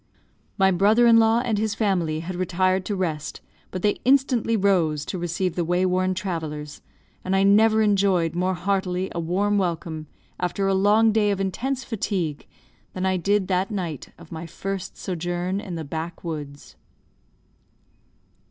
[0.57, 5.05] My brother in law and his family had retired to rest, but they instantly rose
[5.05, 6.81] to receive the way worn travellers;
[7.23, 10.07] and I never enjoyed more heartily a warm welcome
[10.39, 12.47] after a long day of intense fatigue,
[12.93, 16.75] than I did that night of my first sojourn in the backwoods.